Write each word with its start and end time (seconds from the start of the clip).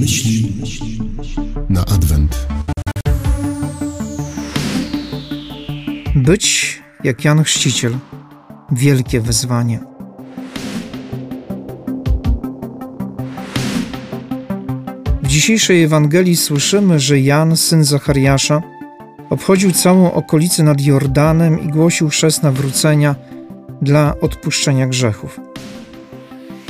Myśli 0.00 0.52
na 1.68 1.80
Adwent. 1.80 2.46
Być 6.14 6.78
jak 7.04 7.24
Jan 7.24 7.44
Chrzciciel. 7.44 7.98
Wielkie 8.72 9.20
wyzwanie. 9.20 9.80
W 15.22 15.26
dzisiejszej 15.26 15.82
Ewangelii 15.82 16.36
słyszymy, 16.36 17.00
że 17.00 17.20
Jan, 17.20 17.56
syn 17.56 17.84
Zachariasza, 17.84 18.62
obchodził 19.30 19.72
całą 19.72 20.12
okolicę 20.12 20.62
nad 20.62 20.80
Jordanem 20.80 21.64
i 21.64 21.68
głosił 21.68 22.08
chrzest 22.08 22.42
nawrócenia 22.42 23.14
dla 23.82 24.20
odpuszczenia 24.20 24.86
grzechów. 24.86 25.40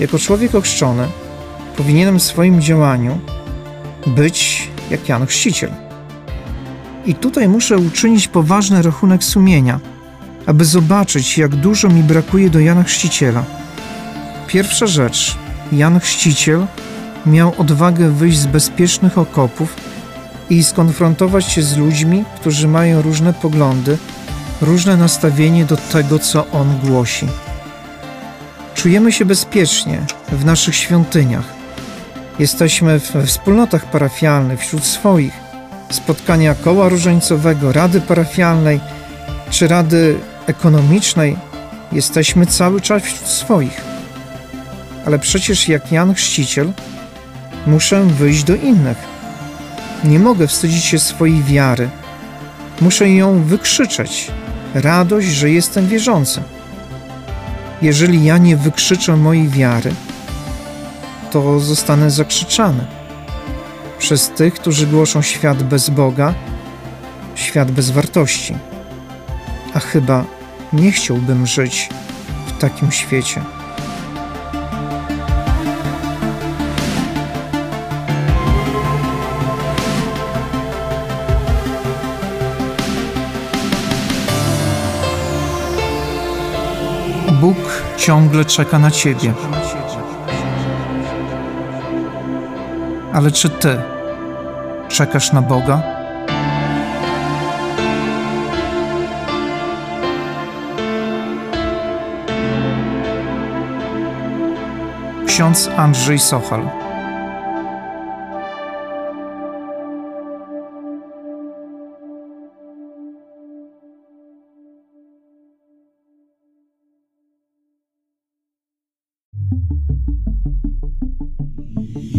Jako 0.00 0.18
człowiek 0.18 0.54
ochrzczony, 0.54 1.08
powinienem 1.76 2.18
w 2.18 2.22
swoim 2.22 2.60
działaniu 2.60 3.18
być 4.06 4.68
jak 4.90 5.08
Jan 5.08 5.26
Chrzciciel. 5.26 5.70
I 7.06 7.14
tutaj 7.14 7.48
muszę 7.48 7.78
uczynić 7.78 8.28
poważny 8.28 8.82
rachunek 8.82 9.24
sumienia, 9.24 9.80
aby 10.46 10.64
zobaczyć, 10.64 11.38
jak 11.38 11.56
dużo 11.56 11.88
mi 11.88 12.02
brakuje 12.02 12.50
do 12.50 12.60
Jana 12.60 12.82
Chrzciciela. 12.82 13.44
Pierwsza 14.46 14.86
rzecz, 14.86 15.36
Jan 15.72 16.00
Chrzciciel 16.00 16.66
miał 17.26 17.52
odwagę 17.58 18.10
wyjść 18.10 18.38
z 18.38 18.46
bezpiecznych 18.46 19.18
okopów 19.18 19.76
i 20.50 20.64
skonfrontować 20.64 21.44
się 21.44 21.62
z 21.62 21.76
ludźmi, 21.76 22.24
którzy 22.40 22.68
mają 22.68 23.02
różne 23.02 23.32
poglądy, 23.32 23.98
różne 24.60 24.96
nastawienie 24.96 25.64
do 25.64 25.76
tego, 25.76 26.18
co 26.18 26.50
on 26.50 26.78
głosi. 26.84 27.26
Czujemy 28.74 29.12
się 29.12 29.24
bezpiecznie 29.24 30.00
w 30.32 30.44
naszych 30.44 30.76
świątyniach. 30.76 31.53
Jesteśmy 32.38 32.98
we 32.98 33.26
wspólnotach 33.26 33.90
parafialnych 33.90 34.60
wśród 34.60 34.84
swoich, 34.84 35.32
spotkania 35.90 36.54
koła 36.54 36.88
różańcowego, 36.88 37.72
rady 37.72 38.00
parafialnej 38.00 38.80
czy 39.50 39.68
rady 39.68 40.18
ekonomicznej. 40.46 41.36
Jesteśmy 41.92 42.46
cały 42.46 42.80
czas 42.80 43.02
wśród 43.02 43.28
swoich. 43.28 43.80
Ale 45.06 45.18
przecież 45.18 45.68
jak 45.68 45.92
Jan 45.92 46.14
Chrzciciel 46.14 46.72
muszę 47.66 48.04
wyjść 48.04 48.44
do 48.44 48.54
innych. 48.54 48.98
Nie 50.04 50.18
mogę 50.18 50.46
wstydzić 50.46 50.84
się 50.84 50.98
swojej 50.98 51.42
wiary. 51.42 51.88
Muszę 52.80 53.10
ją 53.10 53.42
wykrzyczeć. 53.42 54.30
Radość, 54.74 55.28
że 55.28 55.50
jestem 55.50 55.88
wierzącym. 55.88 56.42
Jeżeli 57.82 58.24
ja 58.24 58.38
nie 58.38 58.56
wykrzyczę 58.56 59.16
mojej 59.16 59.48
wiary, 59.48 59.92
to 61.34 61.60
zostanę 61.60 62.10
zakrzyczany 62.10 62.86
przez 63.98 64.28
tych, 64.28 64.54
którzy 64.54 64.86
głoszą 64.86 65.22
świat 65.22 65.62
bez 65.62 65.90
Boga, 65.90 66.34
świat 67.34 67.70
bez 67.70 67.90
wartości. 67.90 68.56
A 69.74 69.80
chyba 69.80 70.24
nie 70.72 70.92
chciałbym 70.92 71.46
żyć 71.46 71.88
w 72.46 72.58
takim 72.58 72.92
świecie. 72.92 73.42
Bóg 87.40 87.56
ciągle 87.96 88.44
czeka 88.44 88.78
na 88.78 88.90
Ciebie. 88.90 89.34
Ale 93.14 93.30
czy 93.30 93.48
Ty 93.48 93.80
czekasz 94.88 95.32
na 95.32 95.42
Boga? 95.42 95.82
Ksiądz 105.26 105.70
Andrzej 105.76 106.18
Sochal. 106.18 106.84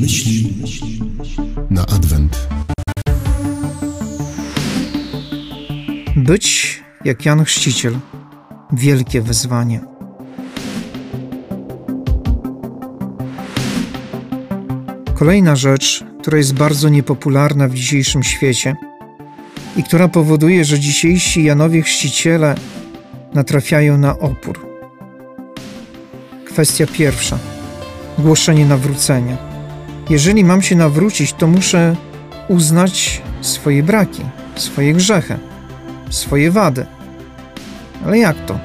Myśli 0.00 0.54
na 1.70 1.86
Adwent. 1.86 2.48
Być 6.16 6.80
jak 7.04 7.24
Jan 7.26 7.44
Chrzciciel. 7.44 7.98
Wielkie 8.72 9.20
wyzwanie. 9.20 9.80
Kolejna 15.14 15.56
rzecz, 15.56 16.04
która 16.20 16.38
jest 16.38 16.54
bardzo 16.54 16.88
niepopularna 16.88 17.68
w 17.68 17.74
dzisiejszym 17.74 18.22
świecie 18.22 18.76
i 19.76 19.82
która 19.82 20.08
powoduje, 20.08 20.64
że 20.64 20.78
dzisiejsi 20.78 21.44
Janowie 21.44 21.82
Chrzciciele 21.82 22.54
natrafiają 23.34 23.98
na 23.98 24.18
opór. 24.18 24.66
Kwestia 26.44 26.86
pierwsza. 26.86 27.38
Głoszenie 28.18 28.66
nawrócenia. 28.66 29.47
Jeżeli 30.10 30.44
mam 30.44 30.62
się 30.62 30.76
nawrócić, 30.76 31.32
to 31.32 31.46
muszę 31.46 31.96
uznać 32.48 33.22
swoje 33.40 33.82
braki, 33.82 34.22
swoje 34.56 34.94
grzechy, 34.94 35.38
swoje 36.10 36.50
wady. 36.50 36.86
Ale 38.04 38.18
jak 38.18 38.36
to? 38.46 38.58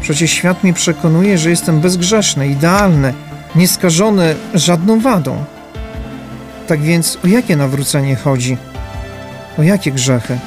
Przecież 0.00 0.30
świat 0.30 0.64
mnie 0.64 0.72
przekonuje, 0.72 1.38
że 1.38 1.50
jestem 1.50 1.80
bezgrzeszny, 1.80 2.48
idealny, 2.48 3.14
nieskażony 3.54 4.34
żadną 4.54 5.00
wadą. 5.00 5.44
Tak 6.66 6.82
więc 6.82 7.18
o 7.24 7.26
jakie 7.26 7.56
nawrócenie 7.56 8.16
chodzi? 8.16 8.56
O 9.58 9.62
jakie 9.62 9.92
grzechy? 9.92 10.38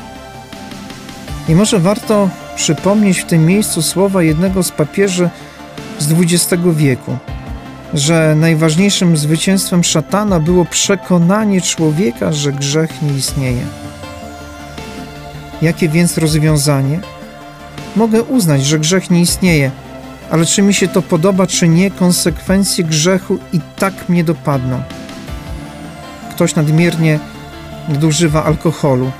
I 1.49 1.55
może 1.55 1.79
warto 1.79 2.29
przypomnieć 2.55 3.19
w 3.19 3.25
tym 3.25 3.45
miejscu 3.45 3.81
słowa 3.81 4.23
jednego 4.23 4.63
z 4.63 4.71
papieży 4.71 5.29
z 5.99 6.11
XX 6.11 6.63
wieku, 6.75 7.17
że 7.93 8.35
najważniejszym 8.35 9.17
zwycięstwem 9.17 9.83
szatana 9.83 10.39
było 10.39 10.65
przekonanie 10.65 11.61
człowieka, 11.61 12.31
że 12.31 12.51
grzech 12.51 13.01
nie 13.01 13.13
istnieje. 13.13 13.61
Jakie 15.61 15.89
więc 15.89 16.17
rozwiązanie? 16.17 16.99
Mogę 17.95 18.23
uznać, 18.23 18.65
że 18.65 18.79
grzech 18.79 19.09
nie 19.09 19.21
istnieje, 19.21 19.71
ale 20.31 20.45
czy 20.45 20.61
mi 20.61 20.73
się 20.73 20.87
to 20.87 21.01
podoba, 21.01 21.47
czy 21.47 21.67
nie, 21.67 21.91
konsekwencje 21.91 22.83
grzechu 22.83 23.39
i 23.53 23.59
tak 23.77 24.09
mnie 24.09 24.23
dopadną. 24.23 24.81
Ktoś 26.31 26.55
nadmiernie 26.55 27.19
nadużywa 27.89 28.43
alkoholu 28.43 29.11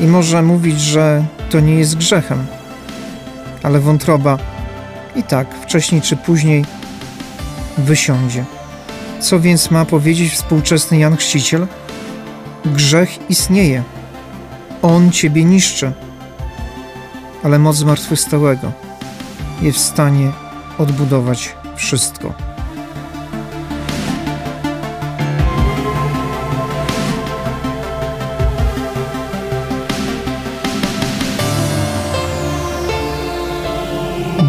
i 0.00 0.06
może 0.06 0.42
mówić, 0.42 0.80
że 0.80 1.24
to 1.50 1.60
nie 1.60 1.74
jest 1.74 1.96
grzechem, 1.96 2.46
ale 3.62 3.80
wątroba 3.80 4.38
i 5.16 5.22
tak 5.22 5.54
wcześniej 5.54 6.02
czy 6.02 6.16
później 6.16 6.64
wysiądzie. 7.80 8.44
Co 9.20 9.40
więc 9.40 9.70
ma 9.70 9.84
powiedzieć 9.84 10.32
współczesny 10.32 10.98
Jan 10.98 11.16
Chrzciciel? 11.16 11.66
Grzech 12.64 13.30
istnieje. 13.30 13.82
On 14.82 15.10
ciebie 15.10 15.44
niszczy, 15.44 15.92
ale 17.42 17.58
moc 17.58 17.76
zmartwychwstałego 17.76 18.72
jest 19.62 19.78
w 19.78 19.82
stanie 19.82 20.30
odbudować 20.78 21.56
wszystko. 21.76 22.34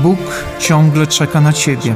Bóg 0.03 0.19
ciągle 0.59 1.07
czeka 1.07 1.41
na 1.41 1.53
Ciebie. 1.53 1.95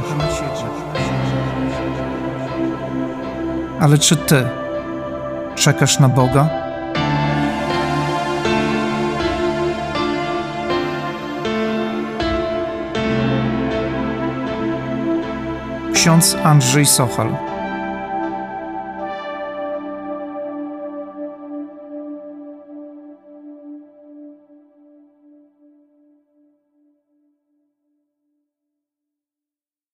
Ale 3.80 3.98
czy 3.98 4.16
Ty 4.16 4.48
czekasz 5.54 5.98
na 5.98 6.08
Boga? 6.08 6.48
Ksiądz 15.94 16.36
Andrzej 16.44 16.86
Sochal. 16.86 17.55